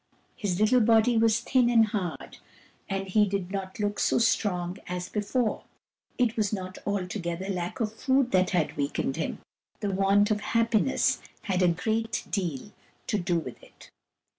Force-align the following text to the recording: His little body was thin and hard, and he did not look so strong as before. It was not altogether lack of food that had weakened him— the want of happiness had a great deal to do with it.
His 0.35 0.59
little 0.59 0.79
body 0.81 1.15
was 1.15 1.41
thin 1.41 1.69
and 1.69 1.85
hard, 1.85 2.39
and 2.89 3.07
he 3.07 3.27
did 3.27 3.51
not 3.51 3.79
look 3.79 3.99
so 3.99 4.17
strong 4.17 4.79
as 4.87 5.07
before. 5.09 5.65
It 6.17 6.35
was 6.35 6.51
not 6.51 6.79
altogether 6.87 7.47
lack 7.49 7.79
of 7.79 7.93
food 7.93 8.31
that 8.31 8.49
had 8.49 8.75
weakened 8.77 9.17
him— 9.17 9.41
the 9.79 9.91
want 9.91 10.31
of 10.31 10.39
happiness 10.41 11.21
had 11.43 11.61
a 11.61 11.67
great 11.67 12.23
deal 12.31 12.71
to 13.05 13.19
do 13.19 13.37
with 13.37 13.61
it. 13.61 13.91